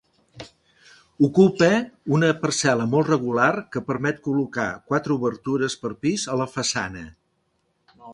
Ocupa 1.25 1.67
una 2.17 2.31
parcel·la 2.45 2.87
molt 2.93 3.11
regular 3.13 3.49
que 3.75 3.83
permet 3.89 4.23
col·locar 4.29 4.65
quatre 4.93 5.17
obertures 5.17 5.77
per 5.85 5.93
pis 6.07 6.25
a 6.37 6.39
la 6.43 6.49
façana. 6.55 7.05